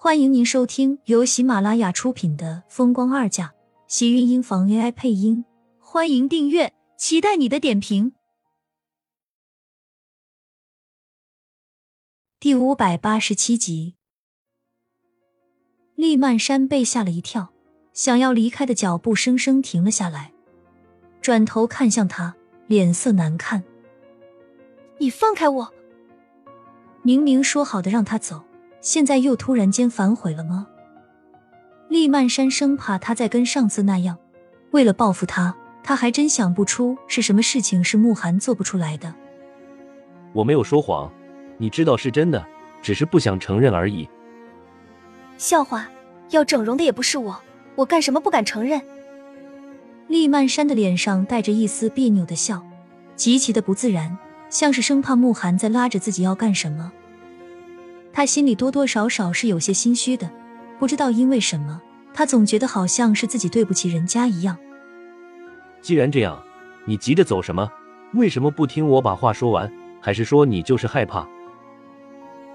[0.00, 3.46] 欢迎您收听由喜马拉雅出品的《风光二嫁》，
[3.88, 5.44] 喜运音房 AI 配音。
[5.80, 8.12] 欢迎订阅，期待你的点评。
[12.38, 13.96] 第五百八十七集，
[15.96, 17.52] 厉曼山被吓了一跳，
[17.92, 20.32] 想要离开的脚步生生停了下来，
[21.20, 22.36] 转头看向他，
[22.68, 23.64] 脸色难看。
[24.98, 25.74] 你放开我！
[27.02, 28.44] 明明说好的让他走。
[28.80, 30.66] 现在又突然间反悔了吗？
[31.88, 34.18] 厉曼山生怕他再跟上次那样，
[34.72, 39.14] 为了报复他，他还真想不出是什么事情是慕寒做不出来的。
[40.32, 41.10] 我没有说谎，
[41.56, 42.44] 你知道是真的，
[42.82, 44.08] 只是不想承认而已。
[45.38, 45.88] 笑话，
[46.30, 47.40] 要整容的也不是我，
[47.74, 48.80] 我干什么不敢承认？
[50.08, 52.62] 厉曼山的脸上带着一丝别扭的笑，
[53.16, 54.18] 极其的不自然，
[54.50, 56.92] 像是生怕慕寒在拉着自己要干什么。
[58.18, 60.28] 他心里多多少少是有些心虚的，
[60.76, 61.80] 不知道因为什么，
[62.12, 64.58] 他总觉得好像是自己对不起人家一样。
[65.80, 66.36] 既然这样，
[66.84, 67.70] 你急着走什么？
[68.14, 69.72] 为什么不听我把话说完？
[70.00, 71.24] 还是说你就是害怕？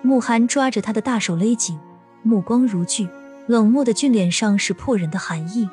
[0.02, 1.80] 慕寒抓着他的大手勒紧，
[2.24, 3.08] 目光如炬，
[3.48, 5.70] 冷漠的俊脸上是破人的寒意。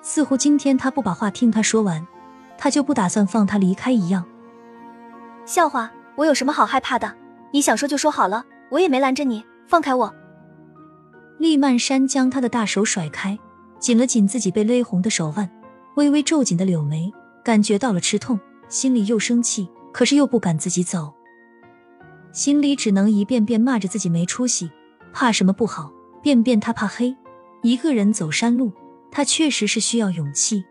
[0.00, 2.06] 似乎今天他不把话听他说完，
[2.56, 4.24] 他就不打算放他离开一样。
[5.44, 7.14] 笑话，我有什么好害怕的？
[7.50, 8.46] 你想说就说好了。
[8.72, 10.14] 我也没拦着你，放开我！
[11.38, 13.38] 厉曼山将他的大手甩开，
[13.78, 15.50] 紧了紧自己被勒红的手腕，
[15.96, 17.12] 微微皱紧的柳眉，
[17.44, 21.12] 感觉到了吃痛，心里又生气，可是又不敢自己走，
[22.32, 24.70] 心里只能一遍遍骂着自己没出息，
[25.12, 25.92] 怕什么不好？
[26.22, 27.14] 便便他怕黑，
[27.62, 28.72] 一个人走山路，
[29.10, 30.64] 他确实是需要勇气。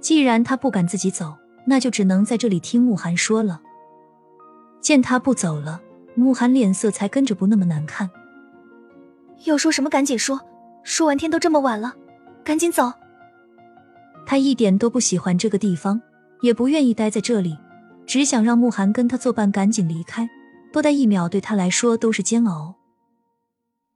[0.00, 1.34] 既然他不敢自己走，
[1.66, 3.60] 那就只能在这里听慕寒说了。
[4.80, 5.80] 见他不走了。
[6.16, 8.10] 慕寒脸色才跟着不那么难看。
[9.44, 10.40] 要说什么赶紧说，
[10.82, 11.94] 说完天都这么晚了，
[12.42, 12.92] 赶紧走。
[14.26, 16.00] 他一点都不喜欢这个地方，
[16.40, 17.56] 也不愿意待在这里，
[18.06, 20.28] 只想让慕寒跟他作伴，赶紧离开。
[20.72, 22.74] 多待一秒对他来说都是煎熬。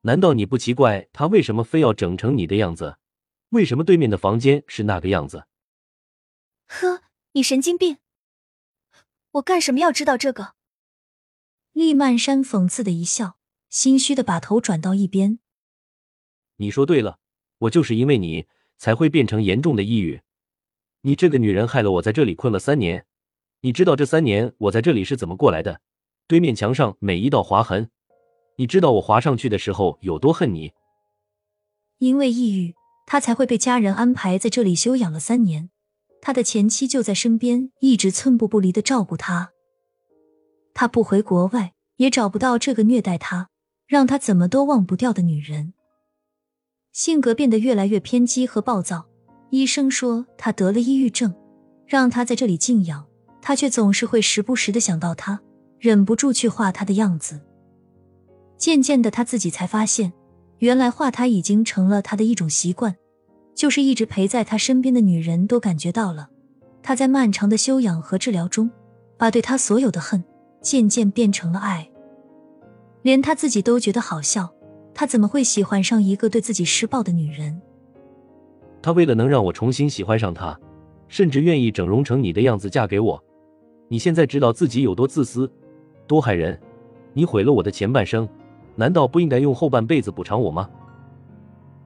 [0.02, 2.96] 难道你不奇怪他为什么非要整成你的样子？
[3.50, 5.46] 为什么对面的房间是那个样子？
[6.68, 7.00] 呵，
[7.32, 7.96] 你神经病！
[9.32, 10.52] 我干什么要知道这个？
[11.80, 13.38] 厉曼山讽刺的一笑，
[13.70, 15.38] 心虚的把头转到一边。
[16.56, 17.18] 你说对了，
[17.60, 18.44] 我就是因为你
[18.76, 20.20] 才会变成严重的抑郁。
[21.00, 23.06] 你这个女人害了我在这里困了三年。
[23.62, 25.80] 你知道这三年我在这里是怎么过来的？
[26.28, 27.88] 对面墙上每一道划痕，
[28.58, 30.72] 你知道我划上去的时候有多恨你？
[31.96, 32.74] 因为抑郁，
[33.06, 35.70] 他才会被家人安排在这里休养了三年。
[36.20, 39.52] 他的前妻就在身边，一直寸步不离的照顾他。
[40.80, 43.50] 他不回国外，也找不到这个虐待他、
[43.86, 45.74] 让他怎么都忘不掉的女人。
[46.90, 49.04] 性格变得越来越偏激和暴躁。
[49.50, 51.34] 医生说他得了抑郁症，
[51.86, 53.06] 让他在这里静养，
[53.42, 55.38] 他却总是会时不时的想到他，
[55.78, 57.38] 忍不住去画他的样子。
[58.56, 60.14] 渐渐的，他自己才发现，
[60.60, 62.96] 原来画他已经成了他的一种习惯，
[63.54, 66.30] 就是一直陪在他身边的女人都感觉到了，
[66.82, 68.70] 他在漫长的修养和治疗中，
[69.18, 70.24] 把对他所有的恨。
[70.60, 71.90] 渐渐变成了爱，
[73.02, 74.52] 连他自己都觉得好笑。
[74.92, 77.60] 他怎么会喜欢上一个对自己施暴的女人？
[78.82, 80.58] 他为了能让我重新喜欢上他，
[81.08, 83.22] 甚至愿意整容成你的样子嫁给我。
[83.88, 85.50] 你现在知道自己有多自私，
[86.06, 86.60] 多害人？
[87.12, 88.28] 你毁了我的前半生，
[88.76, 90.68] 难道不应该用后半辈子补偿我吗？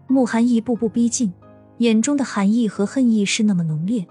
[0.06, 1.32] 慕寒一步步逼近，
[1.78, 4.06] 眼中的寒意和恨意是那么浓烈。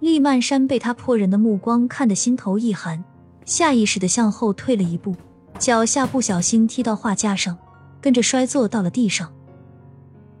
[0.00, 3.04] 厉曼山被他破人的目光看得心头一寒。
[3.46, 5.14] 下意识的向后退了一步，
[5.56, 7.56] 脚下不小心踢到画架上，
[8.00, 9.32] 跟着摔坐到了地上。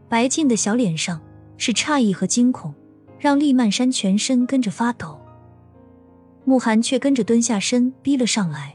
[0.08, 1.20] 白净的小脸上
[1.56, 2.74] 是诧异和惊恐，
[3.20, 5.20] 让厉曼山全身跟着发抖。
[6.44, 8.74] 慕寒却跟着蹲下身，逼了上来。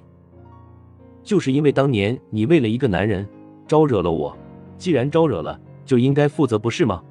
[1.24, 3.28] 就是因为当年你为了一个男人
[3.68, 4.36] 招惹了我，
[4.78, 7.04] 既然招惹了，就应该负责，不是吗？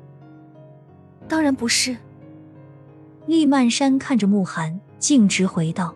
[1.29, 1.95] 当然不是。
[3.27, 5.95] 厉曼山看着慕寒，径直回道。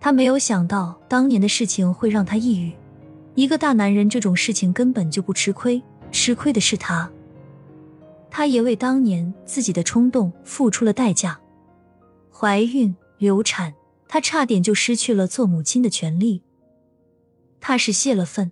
[0.00, 2.72] 他没有想到当年的事情会让他抑郁。
[3.34, 7.10] 一个大男人这种事情根本就不吃亏，吃亏的是他。
[8.30, 11.40] 他也为当年自己的冲动付出了代价，
[12.32, 13.74] 怀孕、流产，
[14.08, 16.42] 他差点就失去了做母亲的权利。
[17.60, 18.50] 他是泄了愤，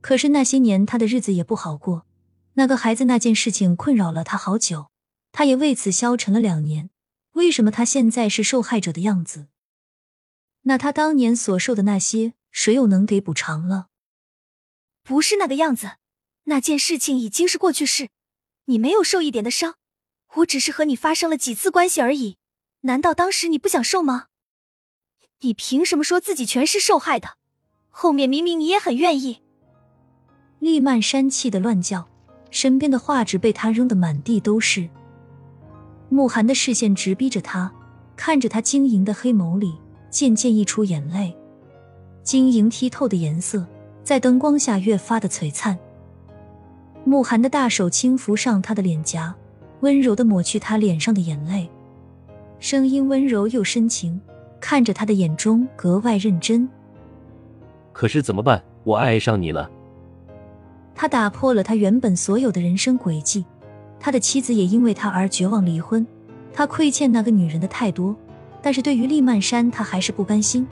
[0.00, 2.06] 可是那些年他的日子也不好过。
[2.54, 4.86] 那个孩子那件事情困扰了他好久，
[5.32, 6.90] 他也为此消沉了两年。
[7.32, 9.48] 为什么他现在是受害者的样子？
[10.64, 13.86] 那他当年所受的那些，谁又能给补偿了？
[15.02, 15.92] 不是那个样子，
[16.44, 18.08] 那件事情已经是过去式，
[18.66, 19.76] 你没有受一点的伤，
[20.36, 22.36] 我只是和你发生了几次关系而已，
[22.82, 24.26] 难道当时你不想受吗？
[25.40, 27.36] 你凭什么说自己全是受害的？
[27.90, 29.42] 后面明明你也很愿意。
[30.58, 32.08] 厉曼山气得乱叫，
[32.50, 34.88] 身边的画纸被他扔得满地都是。
[36.08, 37.70] 慕寒的视线直逼着他，
[38.16, 39.78] 看着他晶莹的黑眸里
[40.14, 41.36] 渐渐溢出眼泪，
[42.22, 43.66] 晶莹剔透的颜色
[44.04, 45.76] 在灯光下越发的璀璨。
[47.02, 49.34] 慕寒的大手轻抚上他的脸颊，
[49.80, 51.68] 温柔的抹去他脸上的眼泪，
[52.60, 54.20] 声音温柔又深情，
[54.60, 56.68] 看着他的眼中格外认真。
[57.92, 58.62] 可是怎么办？
[58.84, 59.68] 我爱上你了。
[60.94, 63.44] 他打破了他原本所有的人生轨迹，
[63.98, 66.06] 他的妻子也因为他而绝望离婚。
[66.52, 68.14] 他亏欠那个女人的太多，
[68.64, 70.66] 但是对于厉曼山，他还是不甘心，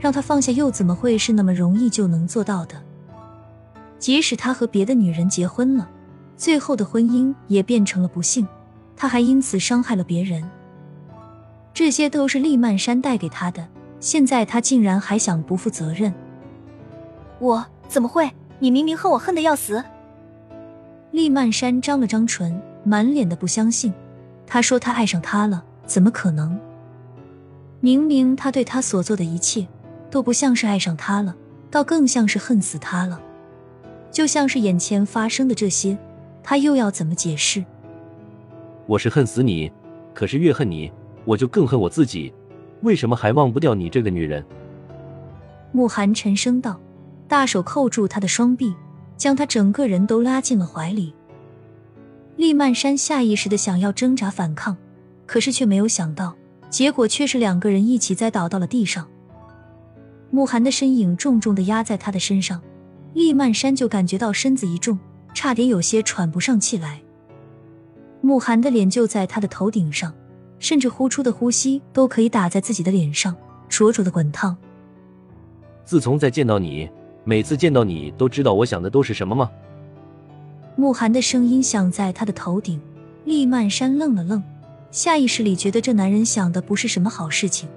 [0.00, 2.74] 让他放下又怎么会是那么容易就能做到的？
[3.98, 5.86] 即使他和别的女人结婚了，
[6.38, 8.48] 最后的婚姻也变成了不幸，
[8.96, 10.42] 他还因此伤害了别人。
[11.74, 13.68] 这些都是厉曼山带给他的，
[14.00, 16.14] 现在他竟然还想不负责任？
[17.40, 18.30] 我怎么会？
[18.58, 19.84] 你明明恨我恨得要死！
[21.10, 23.92] 厉曼山张了张唇，满脸的不相信。
[24.46, 26.58] 他说他爱上他了，怎么可能？
[27.84, 29.68] 明明他对他所做的一切
[30.10, 31.36] 都不像是爱上他了，
[31.70, 33.20] 倒更像是恨死他了。
[34.10, 35.98] 就像是眼前发生的这些，
[36.42, 37.62] 他又要怎么解释？
[38.86, 39.70] 我是恨死你，
[40.14, 40.90] 可是越恨你，
[41.26, 42.32] 我就更恨我自己。
[42.80, 44.42] 为什么还忘不掉你这个女人？
[45.70, 46.80] 慕寒沉声道。
[47.28, 48.74] 大手扣住他的双臂，
[49.18, 51.12] 将他整个人都拉进了怀里。
[52.36, 54.74] 厉曼山下意识的想要挣扎反抗，
[55.26, 56.34] 可是却没有想到，
[56.74, 59.06] 结果却是两个人一起栽倒到了地上。
[60.32, 62.60] 慕寒的身影重重的压在他的身上，
[63.12, 64.98] 厉曼山就感觉到身子一重，
[65.32, 67.00] 差点有些喘不上气来。
[68.20, 70.12] 慕寒的脸就在他的头顶上，
[70.58, 73.36] 甚至呼出的呼吸都可以打在自己的脸上，
[73.68, 74.56] 灼灼的滚烫。
[75.84, 76.90] 自从再见到你。
[77.22, 79.48] 每次见到你，都知道我想的都是什么吗？
[80.74, 82.80] 慕寒的声音响在他的头顶，
[83.24, 84.42] 厉曼山愣了愣，
[84.94, 87.68] 下意识里觉得这男人想的不是什么好事情。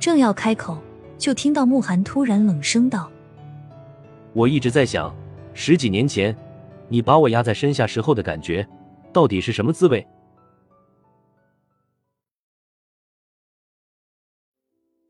[0.00, 0.82] 正要开口，
[1.16, 3.08] 就听到慕寒突然冷声道
[4.34, 5.14] ：“我一直在想，
[5.54, 6.36] 十几年前
[6.88, 8.68] 你把我压在身下时候的感觉，
[9.12, 10.04] 到底是什么滋味？”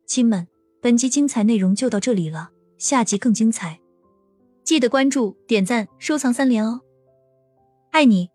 [0.06, 0.46] 亲们，
[0.82, 2.50] 本集精彩内容就到这里了。
[2.76, 3.80] 下集更精彩，
[4.62, 6.82] 记得关注、点赞、收藏三连哦！
[7.92, 8.31] 爱你。